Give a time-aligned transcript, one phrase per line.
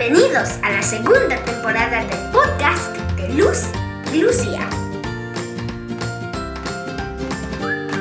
[0.00, 3.70] Bienvenidos a la segunda temporada del podcast de Luz
[4.14, 4.66] y Lucía.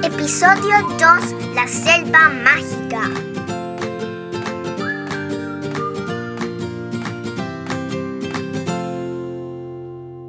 [0.02, 3.04] Episodio 2 La Selva Mágica.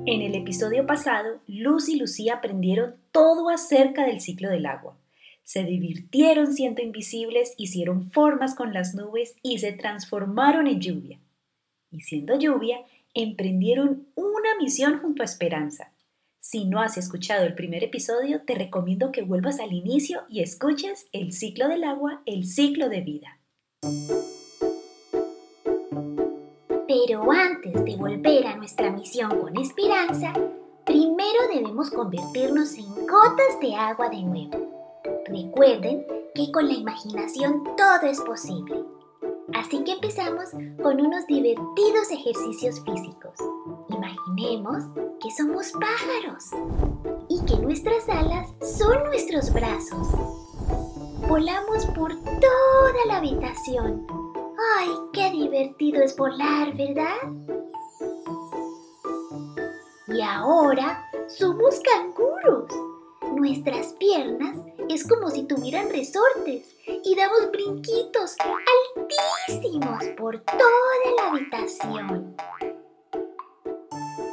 [0.07, 4.97] En el episodio pasado, Luz y Lucía aprendieron todo acerca del ciclo del agua.
[5.45, 11.21] Se divirtieron siendo invisibles, hicieron formas con las nubes y se transformaron en lluvia.
[11.91, 12.79] Y siendo lluvia,
[13.15, 15.93] emprendieron una misión junto a Esperanza.
[16.41, 21.07] Si no has escuchado el primer episodio, te recomiendo que vuelvas al inicio y escuches
[21.13, 23.39] el ciclo del agua, el ciclo de vida.
[26.89, 30.33] Pero antes de volver a nuestra misión con Esperanza,
[30.87, 35.01] primero debemos convertirnos en gotas de agua de nuevo.
[35.27, 38.77] Recuerden que con la imaginación todo es posible.
[39.55, 40.51] Así que empezamos
[40.83, 43.35] con unos divertidos ejercicios físicos.
[43.89, 44.85] Imaginemos
[45.21, 46.45] que somos pájaros
[47.29, 50.09] y que nuestras alas son nuestros brazos.
[51.29, 54.07] Volamos por toda la habitación.
[54.79, 57.17] ¡Ay, qué divertido es volar, ¿verdad?
[60.09, 62.73] Y ahora somos canguros.
[63.37, 64.57] Nuestras piernas
[64.89, 68.37] es como si tuvieran resortes y damos brinquitos
[69.47, 70.61] altísimos por toda
[71.17, 72.37] la habitación.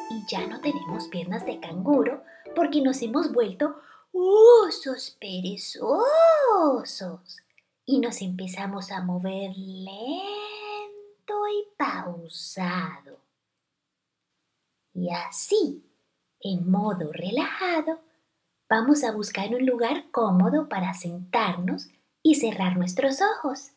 [0.10, 2.24] Y ya no tenemos piernas de canguro
[2.56, 3.76] porque nos hemos vuelto
[4.12, 6.02] osos perezosos
[7.86, 9.98] y nos empezamos a mover lento
[11.48, 13.20] y pausado.
[14.94, 15.84] Y así,
[16.42, 18.00] en modo relajado,
[18.68, 21.90] vamos a buscar un lugar cómodo para sentarnos
[22.28, 23.72] y cerrar nuestros ojos.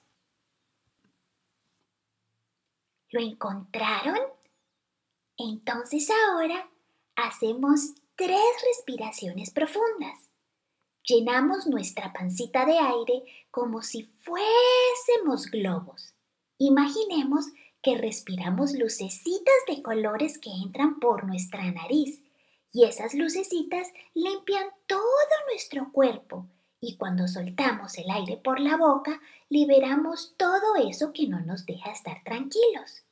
[3.11, 4.19] ¿Lo encontraron?
[5.39, 6.69] Entonces ahora
[7.15, 10.31] hacemos tres respiraciones profundas.
[11.05, 13.23] Llenamos nuestra pancita de aire
[13.53, 16.15] como si fuésemos globos.
[16.59, 17.47] Imaginemos
[17.83, 22.21] que respiramos lucecitas de colores que entran por nuestra nariz
[22.73, 25.07] y esas lucecitas limpian todo
[25.49, 26.49] nuestro cuerpo
[26.81, 31.91] y cuando soltamos el aire por la boca liberamos todo eso que no nos deja
[31.91, 33.05] estar tranquilos.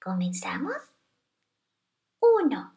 [0.00, 0.76] ¿Comenzamos?
[2.20, 2.74] Uno.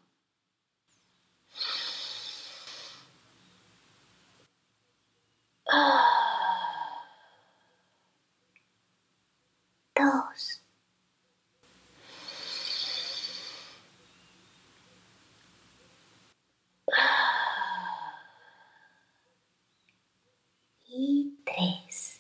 [9.96, 10.62] Dos.
[20.90, 22.20] y tres.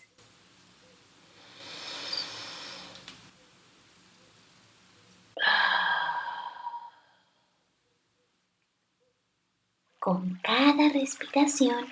[10.07, 11.85] Con cada respiración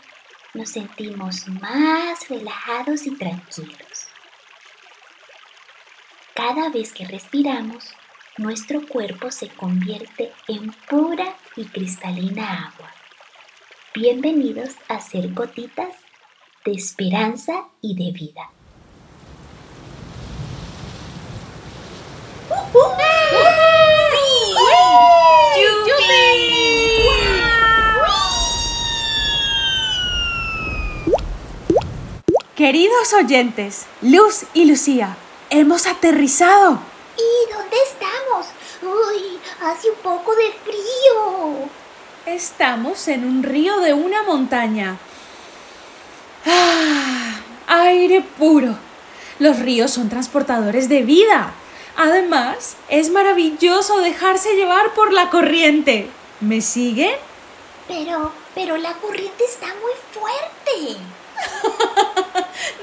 [0.53, 4.07] nos sentimos más relajados y tranquilos.
[6.33, 7.93] Cada vez que respiramos,
[8.37, 12.89] nuestro cuerpo se convierte en pura y cristalina agua.
[13.93, 15.93] Bienvenidos a ser gotitas
[16.63, 18.49] de esperanza y de vida.
[32.55, 35.17] Queridos oyentes, Luz y Lucía,
[35.49, 36.79] hemos aterrizado.
[37.17, 38.47] ¿Y dónde estamos?
[38.81, 41.69] Uy, hace un poco de frío.
[42.25, 44.95] Estamos en un río de una montaña.
[46.45, 48.77] Ah, aire puro.
[49.37, 51.51] Los ríos son transportadores de vida.
[51.97, 56.09] Además, es maravilloso dejarse llevar por la corriente.
[56.39, 57.17] ¿Me sigue?
[57.89, 61.01] Pero, pero la corriente está muy fuerte.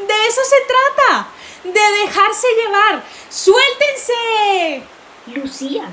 [0.07, 1.29] de eso se trata.
[1.65, 3.05] De dejarse llevar.
[3.29, 4.83] ¡Suéltense!
[5.35, 5.85] Lucía,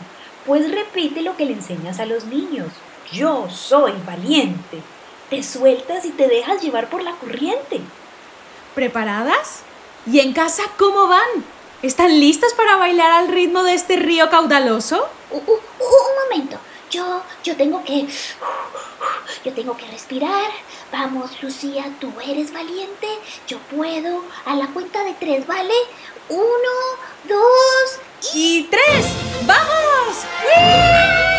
[0.45, 2.69] pues repite lo que le enseñas a los niños.
[3.11, 4.81] Yo soy valiente
[5.29, 7.81] te sueltas y te dejas llevar por la corriente.
[8.75, 9.61] ¿Preparadas?
[10.05, 11.45] ¿Y en casa cómo van?
[11.81, 15.07] ¿Están listas para bailar al ritmo de este río caudaloso?
[15.31, 15.59] un
[16.23, 16.57] momento.
[16.89, 18.07] Yo, yo tengo que...
[19.43, 20.51] Yo tengo que respirar.
[20.91, 23.07] Vamos, Lucía, tú eres valiente.
[23.47, 24.23] Yo puedo.
[24.45, 25.73] A la cuenta de tres, ¿vale?
[26.29, 26.45] Uno,
[27.27, 27.99] dos
[28.33, 28.63] y...
[28.63, 29.05] tres.
[29.45, 31.38] ¡Vamos!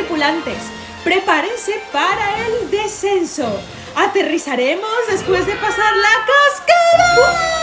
[0.00, 0.56] Tripulantes,
[1.04, 3.60] prepárense para el descenso.
[3.94, 7.59] Aterrizaremos después de pasar la cascada.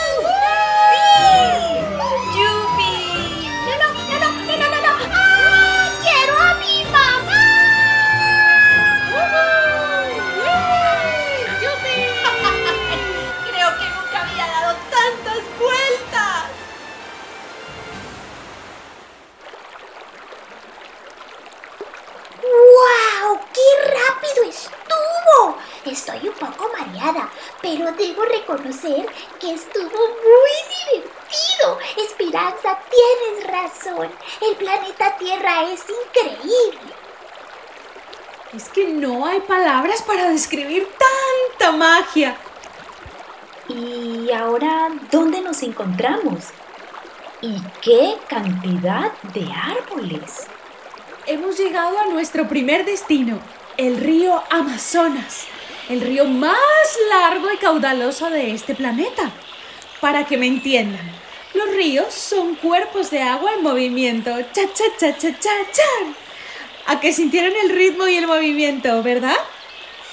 [28.18, 29.06] Debo reconocer
[29.40, 31.80] que estuvo muy divertido.
[31.98, 34.10] Esperanza, tienes razón.
[34.42, 36.94] El planeta Tierra es increíble.
[38.54, 40.88] Es que no hay palabras para describir
[41.58, 42.36] tanta magia.
[43.70, 46.46] ¿Y ahora dónde nos encontramos?
[47.42, 50.48] ¿Y qué cantidad de árboles?
[51.28, 53.40] Hemos llegado a nuestro primer destino,
[53.76, 55.48] el río Amazonas
[55.90, 56.58] el río más
[57.10, 59.32] largo y caudaloso de este planeta.
[60.02, 61.10] Para que me entiendan,
[61.54, 64.32] los ríos son cuerpos de agua en movimiento.
[64.54, 65.84] Cha, cha, cha, cha, cha, cha.
[66.88, 69.38] A que sintieron el ritmo y el movimiento, ¿verdad?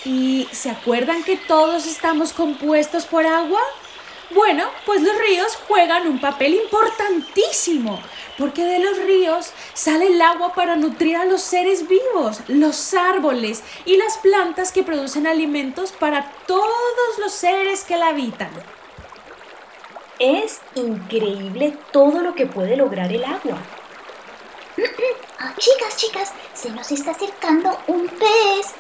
[0.05, 3.61] ¿Y se acuerdan que todos estamos compuestos por agua?
[4.35, 8.01] Bueno, pues los ríos juegan un papel importantísimo,
[8.37, 13.63] porque de los ríos sale el agua para nutrir a los seres vivos, los árboles
[13.85, 18.51] y las plantas que producen alimentos para todos los seres que la habitan.
[20.19, 23.59] Es increíble todo lo que puede lograr el agua.
[25.39, 28.75] Ah, chicas, chicas, se nos está acercando un pez.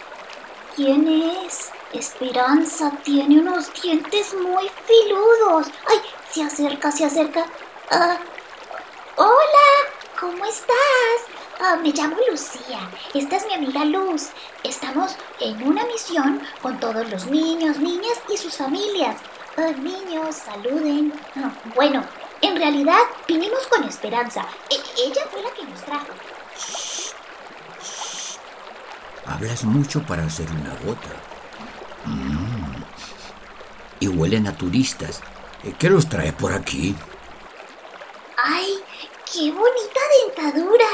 [0.74, 1.70] ¿Quién es?
[1.94, 5.68] Esperanza tiene unos dientes muy filudos.
[5.86, 5.98] ¡Ay!
[6.28, 7.46] Se acerca, se acerca.
[7.88, 8.18] Ah,
[9.14, 9.68] hola,
[10.18, 10.74] ¿cómo estás?
[11.60, 12.80] Ah, me llamo Lucía.
[13.14, 14.30] Esta es mi amiga Luz.
[14.64, 19.16] Estamos en una misión con todos los niños, niñas y sus familias.
[19.56, 21.12] Ah, niños, saluden.
[21.76, 22.04] bueno,
[22.40, 24.44] en realidad vinimos con Esperanza.
[24.68, 26.12] E, ella fue la que nos trajo.
[29.26, 31.33] Hablas mucho para hacer una gota.
[32.04, 32.82] Mm.
[34.00, 35.20] Y huelen a turistas.
[35.64, 36.94] Eh, ¿Qué los trae por aquí?
[38.36, 38.78] ¡Ay!
[39.32, 40.84] ¡Qué bonita dentadura!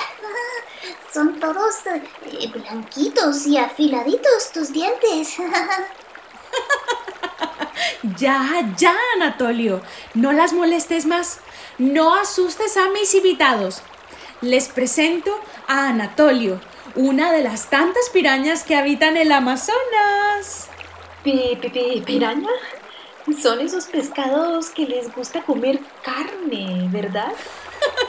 [1.13, 5.37] Son todos eh, blanquitos y afiladitos tus dientes.
[8.17, 9.83] ya, ya, Anatolio.
[10.15, 11.41] No las molestes más.
[11.79, 13.83] No asustes a mis invitados.
[14.41, 16.61] Les presento a Anatolio,
[16.95, 20.70] una de las tantas pirañas que habitan el Amazonas.
[21.23, 22.49] ¿Piraña?
[23.41, 27.33] Son esos pescados que les gusta comer carne, ¿verdad?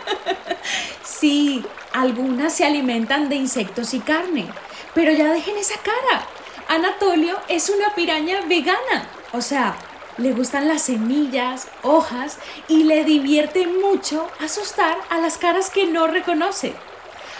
[1.03, 4.47] sí, algunas se alimentan de insectos y carne,
[4.95, 6.25] pero ya dejen esa cara.
[6.67, 9.75] Anatolio es una piraña vegana, o sea,
[10.17, 16.07] le gustan las semillas, hojas y le divierte mucho asustar a las caras que no
[16.07, 16.73] reconoce.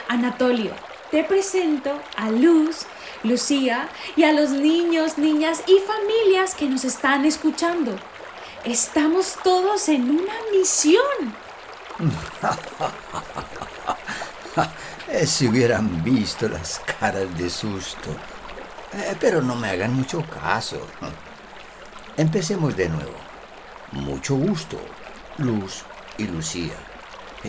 [0.07, 0.71] Anatolio,
[1.11, 2.85] te presento a Luz,
[3.23, 7.95] Lucía y a los niños, niñas y familias que nos están escuchando.
[8.63, 11.35] Estamos todos en una misión.
[15.25, 18.09] si hubieran visto las caras de susto.
[18.93, 20.87] Eh, pero no me hagan mucho caso.
[22.17, 23.15] Empecemos de nuevo.
[23.91, 24.79] Mucho gusto,
[25.37, 25.83] Luz
[26.17, 26.75] y Lucía.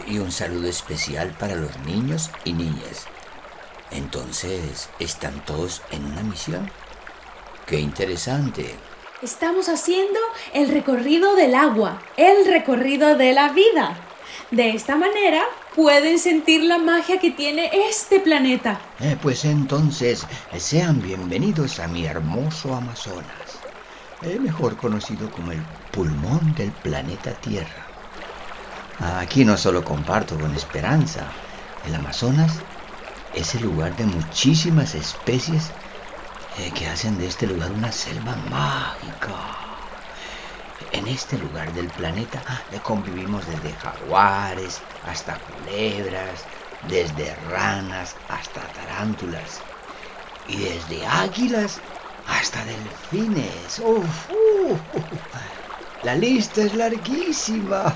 [0.07, 3.07] Y un saludo especial para los niños y niñas
[3.93, 6.71] entonces, ¿están todos en una misión?
[7.67, 8.75] ¡Qué interesante!
[9.23, 10.19] Estamos haciendo
[10.53, 13.97] el recorrido del agua, el recorrido de la vida.
[14.51, 15.45] De esta manera
[15.77, 18.81] pueden sentir la magia que tiene este planeta.
[19.01, 23.61] Eh, pues entonces, sean bienvenidos a mi hermoso Amazonas,
[24.23, 27.87] el mejor conocido como el pulmón del planeta Tierra.
[29.19, 31.27] Aquí no solo comparto con Esperanza,
[31.87, 32.61] el Amazonas
[33.35, 35.71] es el lugar de muchísimas especies
[36.59, 39.35] eh, que hacen de este lugar una selva mágica.
[40.93, 46.45] En este lugar del planeta le convivimos desde jaguares hasta culebras,
[46.89, 49.61] desde ranas hasta tarántulas
[50.49, 51.81] y desde águilas
[52.29, 53.81] hasta delfines.
[53.83, 54.29] Uf,
[56.03, 57.95] la lista es larguísima.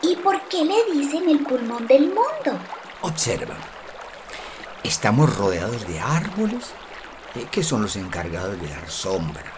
[0.00, 2.58] ¿Y por qué le dicen el pulmón del mundo?
[3.02, 3.56] Observa.
[4.84, 6.74] Estamos rodeados de árboles
[7.34, 9.50] eh, que son los encargados de dar sombra,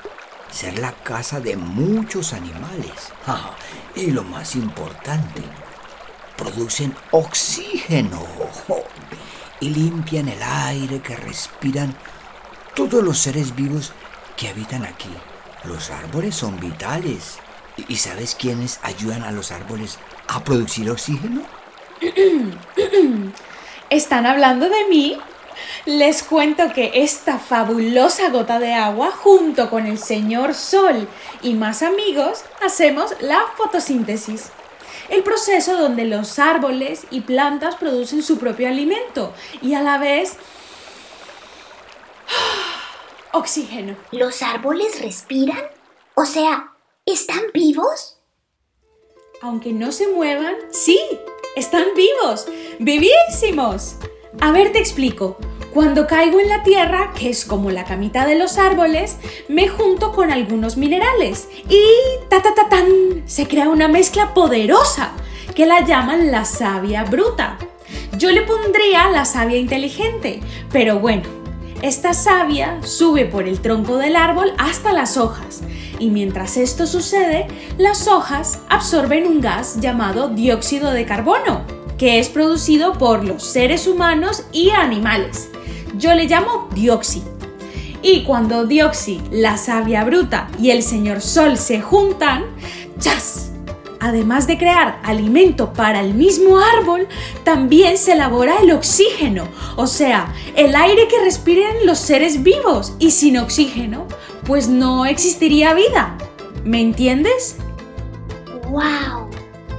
[0.53, 3.13] ser la casa de muchos animales.
[3.97, 5.43] y lo más importante,
[6.37, 8.25] producen oxígeno.
[9.61, 11.97] y limpian el aire que respiran
[12.77, 13.93] todos los seres vivos
[14.37, 15.13] que habitan aquí.
[15.65, 17.39] Los árboles son vitales.
[17.89, 21.43] ¿Y sabes quiénes ayudan a los árboles a producir oxígeno?
[23.91, 25.19] ¿Están hablando de mí?
[25.85, 31.09] Les cuento que esta fabulosa gota de agua, junto con el señor Sol
[31.41, 34.51] y más amigos, hacemos la fotosíntesis.
[35.09, 40.37] El proceso donde los árboles y plantas producen su propio alimento y a la vez
[43.33, 43.97] oxígeno.
[44.11, 45.63] ¿Los árboles respiran?
[46.15, 46.73] O sea,
[47.05, 48.19] ¿están vivos?
[49.43, 50.99] Aunque no se muevan, sí,
[51.57, 52.47] están vivos,
[52.79, 53.97] vivísimos.
[54.41, 55.39] A ver, te explico.
[55.73, 59.17] Cuando caigo en la tierra, que es como la camita de los árboles,
[59.49, 61.81] me junto con algunos minerales y
[62.31, 62.87] ta ta ta tan
[63.27, 65.13] se crea una mezcla poderosa
[65.55, 67.59] que la llaman la savia bruta.
[68.17, 70.41] Yo le pondría la savia inteligente,
[70.73, 71.25] pero bueno,
[71.83, 75.63] esta savia sube por el tronco del árbol hasta las hojas
[75.99, 77.47] y mientras esto sucede,
[77.79, 81.63] las hojas absorben un gas llamado dióxido de carbono,
[81.99, 85.49] que es producido por los seres humanos y animales.
[85.97, 87.37] Yo le llamo dióxido.
[88.03, 92.45] Y cuando Dioxi, la savia bruta y el señor Sol se juntan,
[93.01, 93.56] ¡chas!
[94.07, 97.09] Además de crear alimento para el mismo árbol,
[97.43, 102.95] también se elabora el oxígeno, o sea, el aire que respiran los seres vivos.
[103.01, 104.07] Y sin oxígeno,
[104.45, 106.17] pues no existiría vida.
[106.63, 107.57] ¿Me entiendes?
[108.71, 109.29] ¡Wow!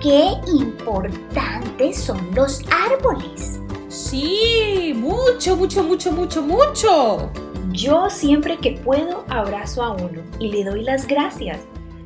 [0.02, 3.62] ¡Qué importantes son los árboles!
[3.88, 7.32] Sí, mucho, mucho, mucho, mucho, mucho.
[7.72, 11.60] Yo siempre que puedo abrazo a uno y le doy las gracias.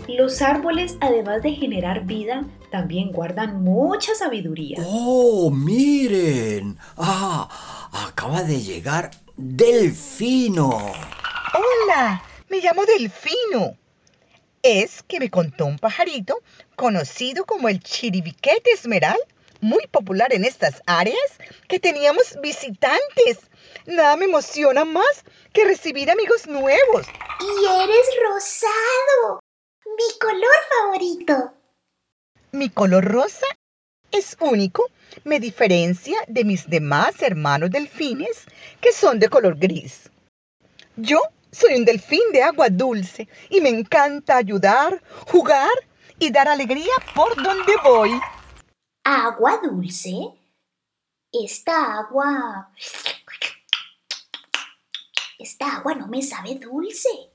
[0.08, 4.78] Los árboles, además de generar vida, también guardan mucha sabiduría.
[4.86, 6.78] ¡Oh, miren!
[6.98, 7.90] ¡Ah!
[8.08, 10.70] Acaba de llegar Delfino.
[10.70, 13.78] Hola, me llamo Delfino.
[14.64, 16.42] Es que me contó un pajarito
[16.76, 19.18] conocido como el chiribiquete esmeral,
[19.60, 21.18] muy popular en estas áreas,
[21.68, 23.40] que teníamos visitantes.
[23.86, 27.08] Nada me emociona más que recibir amigos nuevos.
[27.40, 29.40] Y eres rosado,
[29.98, 31.54] mi color favorito.
[32.52, 33.46] Mi color rosa
[34.12, 34.86] es único,
[35.24, 38.46] me diferencia de mis demás hermanos delfines
[38.82, 40.10] que son de color gris.
[40.98, 41.22] Yo
[41.52, 45.72] soy un delfín de agua dulce y me encanta ayudar, jugar
[46.20, 48.12] y dar alegría por donde voy.
[49.04, 50.14] ¿Agua dulce?
[51.32, 52.72] Esta agua...
[55.40, 57.31] Esta agua no me sabe dulce.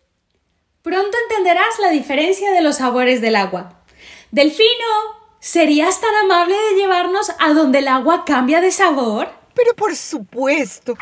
[0.86, 3.82] Pronto entenderás la diferencia de los sabores del agua.
[4.30, 4.86] Delfino,
[5.40, 9.28] ¿serías tan amable de llevarnos a donde el agua cambia de sabor?
[9.52, 10.96] Pero por supuesto.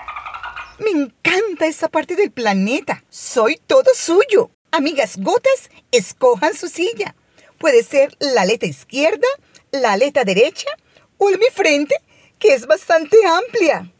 [0.78, 3.04] Me encanta esa parte del planeta.
[3.10, 4.50] Soy todo suyo.
[4.70, 7.14] Amigas gotas, escojan su silla.
[7.58, 9.28] Puede ser la aleta izquierda,
[9.70, 10.70] la aleta derecha
[11.18, 11.94] o mi frente,
[12.38, 13.92] que es bastante amplia.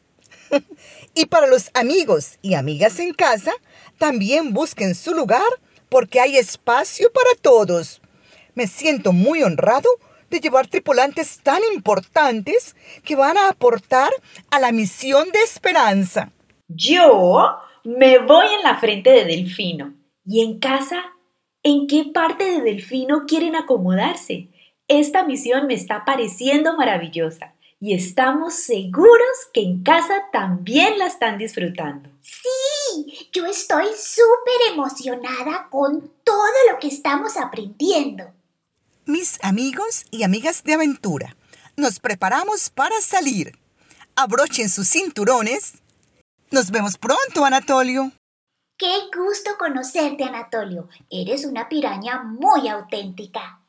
[1.15, 3.53] y para los amigos y amigas en casa,
[3.99, 5.43] también busquen su lugar
[5.95, 8.03] porque hay espacio para todos.
[8.57, 9.89] Me siento muy honrado
[10.29, 12.75] de llevar tripulantes tan importantes
[13.05, 14.11] que van a aportar
[14.51, 16.33] a la misión de esperanza.
[16.67, 17.47] Yo
[17.85, 19.95] me voy en la frente de Delfino.
[20.27, 21.01] ¿Y en casa?
[21.63, 24.49] ¿En qué parte de Delfino quieren acomodarse?
[24.89, 31.39] Esta misión me está pareciendo maravillosa y estamos seguros que en casa también la están
[31.39, 32.14] disfrutando.
[32.25, 38.33] Sí, yo estoy súper emocionada con todo lo que estamos aprendiendo.
[39.07, 41.37] Mis amigos y amigas de aventura,
[41.77, 43.59] nos preparamos para salir.
[44.17, 45.75] Abrochen sus cinturones
[46.55, 48.13] nos vemos pronto, Anatolio.
[48.77, 50.89] Qué gusto conocerte, Anatolio.
[51.11, 53.61] Eres una piraña muy auténtica.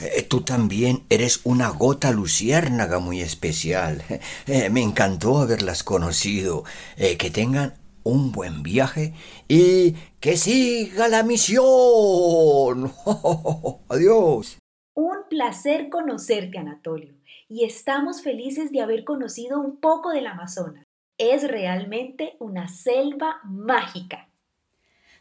[0.00, 4.02] Eh, tú también eres una gota luciérnaga muy especial.
[4.46, 6.64] Eh, me encantó haberlas conocido.
[6.96, 9.12] Eh, que tengan un buen viaje
[9.48, 12.92] y que siga la misión.
[13.88, 14.58] Adiós.
[14.94, 17.14] Un placer conocerte, Anatolio,
[17.48, 20.84] y estamos felices de haber conocido un poco del Amazonas
[21.20, 24.29] es realmente una selva mágica.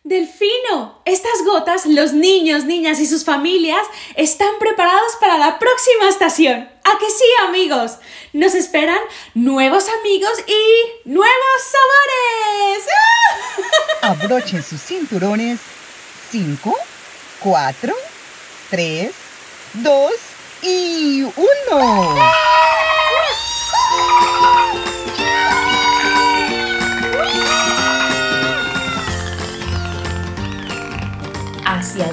[0.10, 3.86] Delfino, estas gotas, los niños, niñas y sus familias
[4.16, 6.68] están preparados para la próxima estación.
[6.84, 7.98] ¿A que sí, amigos?
[8.34, 8.98] Nos esperan
[9.36, 12.88] nuevos amigos y nuevos sabores.
[14.02, 15.60] Abrochen sus cinturones.
[16.32, 16.76] 5,
[17.42, 17.94] 4,
[18.72, 19.12] 3,
[19.76, 20.12] 2
[20.64, 22.39] y 1.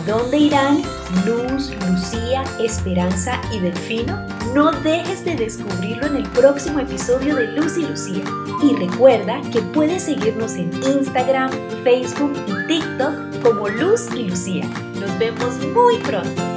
[0.06, 0.82] Dónde irán
[1.26, 4.26] Luz, Lucía, Esperanza y Delfino?
[4.54, 8.25] No dejes de descubrirlo en el próximo episodio de Luz y Lucía.
[8.62, 11.50] Y recuerda que puedes seguirnos en Instagram,
[11.84, 14.66] Facebook y TikTok como Luz y Lucía.
[14.98, 16.55] Nos vemos muy pronto.